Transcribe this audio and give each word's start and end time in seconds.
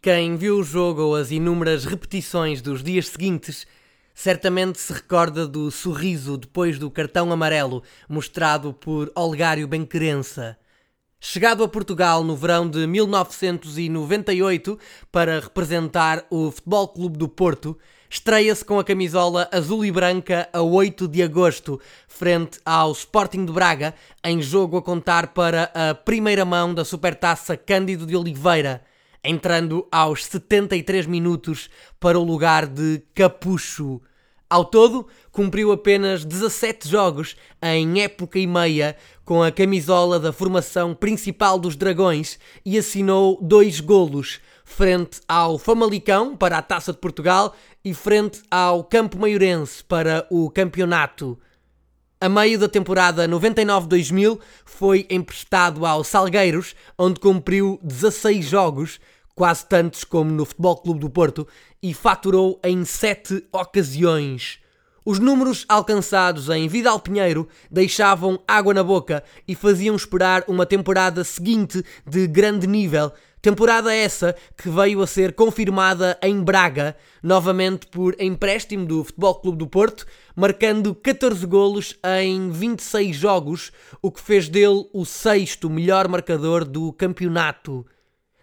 Quem 0.00 0.36
viu 0.36 0.58
o 0.58 0.62
jogo 0.62 1.02
ou 1.02 1.16
as 1.16 1.32
inúmeras 1.32 1.84
repetições 1.84 2.62
dos 2.62 2.84
dias 2.84 3.08
seguintes 3.08 3.66
certamente 4.14 4.78
se 4.78 4.92
recorda 4.92 5.44
do 5.44 5.72
sorriso 5.72 6.36
depois 6.36 6.78
do 6.78 6.88
cartão 6.88 7.32
amarelo 7.32 7.82
mostrado 8.08 8.72
por 8.72 9.10
Olgário 9.12 9.66
Benquerença. 9.66 10.56
Chegado 11.18 11.64
a 11.64 11.68
Portugal 11.68 12.22
no 12.22 12.36
verão 12.36 12.70
de 12.70 12.86
1998 12.86 14.78
para 15.10 15.40
representar 15.40 16.24
o 16.30 16.52
Futebol 16.52 16.86
Clube 16.86 17.18
do 17.18 17.28
Porto, 17.28 17.76
estreia-se 18.08 18.64
com 18.64 18.78
a 18.78 18.84
camisola 18.84 19.48
azul 19.50 19.84
e 19.84 19.90
branca 19.90 20.48
a 20.52 20.62
8 20.62 21.08
de 21.08 21.24
agosto, 21.24 21.80
frente 22.06 22.60
ao 22.64 22.92
Sporting 22.92 23.44
de 23.44 23.50
Braga, 23.50 23.92
em 24.22 24.40
jogo 24.40 24.76
a 24.76 24.82
contar 24.82 25.34
para 25.34 25.72
a 25.74 25.92
primeira 25.92 26.44
mão 26.44 26.72
da 26.72 26.84
Supertaça 26.84 27.56
Cândido 27.56 28.06
de 28.06 28.14
Oliveira 28.14 28.86
entrando 29.28 29.86
aos 29.92 30.24
73 30.24 31.04
minutos 31.04 31.68
para 32.00 32.18
o 32.18 32.24
lugar 32.24 32.66
de 32.66 33.02
Capucho. 33.14 34.00
Ao 34.48 34.64
todo, 34.64 35.06
cumpriu 35.30 35.70
apenas 35.70 36.24
17 36.24 36.88
jogos 36.88 37.36
em 37.62 38.00
época 38.00 38.38
e 38.38 38.46
meia 38.46 38.96
com 39.26 39.42
a 39.42 39.52
camisola 39.52 40.18
da 40.18 40.32
formação 40.32 40.94
principal 40.94 41.58
dos 41.58 41.76
Dragões 41.76 42.38
e 42.64 42.78
assinou 42.78 43.38
dois 43.42 43.80
golos, 43.80 44.40
frente 44.64 45.20
ao 45.28 45.58
Famalicão 45.58 46.34
para 46.34 46.56
a 46.56 46.62
Taça 46.62 46.94
de 46.94 46.98
Portugal 46.98 47.54
e 47.84 47.92
frente 47.92 48.40
ao 48.50 48.82
Campo 48.82 49.18
Maiorense 49.18 49.84
para 49.84 50.26
o 50.30 50.48
campeonato. 50.48 51.38
A 52.18 52.28
meio 52.28 52.58
da 52.58 52.68
temporada 52.68 53.28
99-2000 53.28 54.40
foi 54.64 55.06
emprestado 55.08 55.86
ao 55.86 56.02
Salgueiros, 56.02 56.74
onde 56.98 57.20
cumpriu 57.20 57.78
16 57.80 58.44
jogos, 58.44 58.98
quase 59.38 59.64
tantos 59.64 60.02
como 60.02 60.32
no 60.32 60.44
Futebol 60.44 60.76
Clube 60.78 60.98
do 60.98 61.08
Porto, 61.08 61.46
e 61.80 61.94
faturou 61.94 62.58
em 62.64 62.84
7 62.84 63.44
ocasiões. 63.52 64.58
Os 65.06 65.20
números 65.20 65.64
alcançados 65.68 66.48
em 66.50 66.66
Vidal 66.66 66.98
Pinheiro 66.98 67.48
deixavam 67.70 68.40
água 68.48 68.74
na 68.74 68.82
boca 68.82 69.22
e 69.46 69.54
faziam 69.54 69.94
esperar 69.94 70.42
uma 70.48 70.66
temporada 70.66 71.22
seguinte 71.22 71.84
de 72.04 72.26
grande 72.26 72.66
nível. 72.66 73.12
Temporada 73.40 73.94
essa 73.94 74.34
que 74.60 74.68
veio 74.68 75.00
a 75.00 75.06
ser 75.06 75.34
confirmada 75.34 76.18
em 76.20 76.42
Braga, 76.42 76.96
novamente 77.22 77.86
por 77.86 78.20
empréstimo 78.20 78.84
do 78.84 79.04
Futebol 79.04 79.36
Clube 79.36 79.58
do 79.58 79.68
Porto, 79.68 80.04
marcando 80.34 80.96
14 80.96 81.46
golos 81.46 81.96
em 82.20 82.50
26 82.50 83.14
jogos, 83.14 83.70
o 84.02 84.10
que 84.10 84.20
fez 84.20 84.48
dele 84.48 84.84
o 84.92 85.04
sexto 85.04 85.70
melhor 85.70 86.08
marcador 86.08 86.64
do 86.64 86.92
campeonato. 86.92 87.86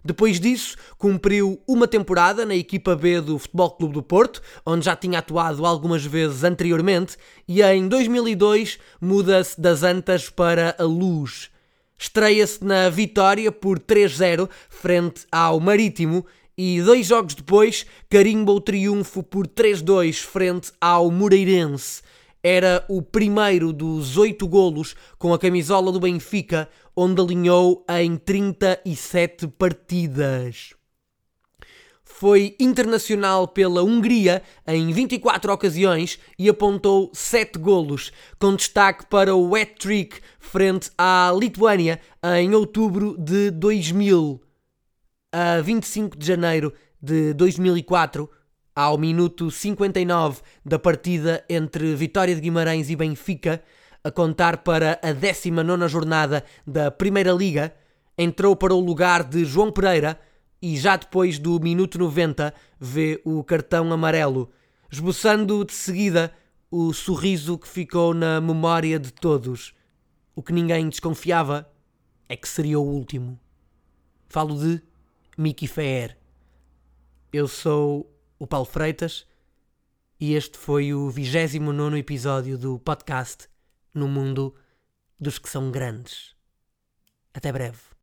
Depois 0.06 0.40
disso, 0.40 0.78
cumpriu 1.00 1.60
uma 1.68 1.88
temporada 1.88 2.46
na 2.46 2.56
equipa 2.56 2.96
B 2.96 3.20
do 3.20 3.40
Futebol 3.40 3.72
Clube 3.72 3.94
do 3.96 4.04
Porto, 4.04 4.40
onde 4.64 4.86
já 4.86 4.96
tinha 4.96 5.18
atuado 5.18 5.66
algumas 5.66 6.06
vezes 6.06 6.44
anteriormente, 6.44 7.18
e 7.48 7.64
em 7.64 7.88
2002 7.88 8.78
muda-se 9.02 9.60
das 9.60 9.82
Antas 9.82 10.30
para 10.30 10.76
a 10.78 10.84
Luz. 10.84 11.50
Estreia-se 11.98 12.64
na 12.64 12.88
vitória 12.88 13.52
por 13.52 13.80
3-0 13.80 14.48
frente 14.70 15.26
ao 15.32 15.60
Marítimo 15.60 16.24
e 16.56 16.84
dois 16.84 17.08
jogos 17.08 17.34
depois 17.34 17.88
carimba 18.08 18.52
o 18.52 18.62
triunfo 18.62 19.24
por 19.24 19.48
3-2 19.48 20.22
frente 20.22 20.72
ao 20.80 21.10
Moreirense 21.10 22.04
era 22.48 22.86
o 22.88 23.02
primeiro 23.02 23.74
dos 23.74 24.18
oito 24.18 24.48
golos 24.48 24.96
com 25.18 25.34
a 25.34 25.40
camisola 25.40 25.92
do 25.92 26.00
Benfica, 26.00 26.70
onde 26.96 27.22
alinhou 27.22 27.86
em 27.90 28.16
37 28.16 29.48
partidas. 29.48 30.74
Foi 32.18 32.56
internacional 32.60 33.46
pela 33.46 33.84
Hungria 33.84 34.42
em 34.66 34.94
24 34.94 35.52
ocasiões 35.52 36.18
e 36.40 36.48
apontou 36.48 37.12
7 37.14 37.60
golos, 37.60 38.12
com 38.40 38.56
destaque 38.56 39.06
para 39.08 39.36
o 39.36 39.54
hat-trick 39.54 40.22
frente 40.40 40.90
à 40.98 41.34
Lituânia 41.38 42.00
em 42.40 42.54
outubro 42.56 43.18
de 43.18 43.52
2000. 43.52 44.42
A 45.30 45.60
25 45.60 46.18
de 46.18 46.26
janeiro 46.26 46.74
de 47.02 47.34
2004, 47.34 48.30
ao 48.74 48.98
minuto 48.98 49.52
59 49.52 50.42
da 50.64 50.80
partida 50.80 51.44
entre 51.50 51.96
Vitória 51.96 52.34
de 52.34 52.40
Guimarães 52.40 52.90
e 52.90 52.96
Benfica, 52.96 53.62
a 54.06 54.12
contar 54.12 54.58
para 54.58 55.00
a 55.02 55.12
19 55.12 55.88
jornada 55.88 56.46
da 56.66 56.92
Primeira 56.92 57.32
Liga, 57.32 57.76
entrou 58.16 58.56
para 58.56 58.72
o 58.72 58.80
lugar 58.80 59.24
de 59.24 59.44
João 59.44 59.72
Pereira 59.72 60.20
e 60.62 60.78
já 60.78 60.96
depois 60.96 61.40
do 61.40 61.60
minuto 61.60 61.98
90 61.98 62.54
vê 62.80 63.20
o 63.26 63.44
cartão 63.44 63.92
amarelo, 63.92 64.52
esboçando 64.92 65.66
de 65.66 65.74
seguida 65.74 66.32
o 66.70 66.94
sorriso 66.94 67.58
que 67.58 67.68
ficou 67.68 68.14
na 68.14 68.40
memória 68.40 69.00
de 69.00 69.12
todos. 69.12 69.74
O 70.36 70.44
que 70.44 70.54
ninguém 70.54 70.88
desconfiava 70.88 71.68
é 72.30 72.38
que 72.38 72.48
seria 72.48 72.80
o 72.80 72.88
último. 72.88 73.40
Falo 74.30 74.56
de 74.56 74.84
Mickey 75.36 75.68
Fair. 75.68 76.16
Eu 77.34 77.48
sou 77.48 78.08
o 78.38 78.46
Paulo 78.46 78.68
Freitas, 78.68 79.26
e 80.20 80.36
este 80.36 80.60
foi 80.60 80.94
o 80.94 81.10
29 81.10 81.98
episódio 81.98 82.56
do 82.56 82.78
podcast 82.78 83.55
No 83.96 84.08
Mundo 84.08 84.54
dos 85.20 85.40
que 85.40 85.50
são 85.50 85.72
grandes. 85.72 86.36
Até 87.34 87.52
breve. 87.52 87.95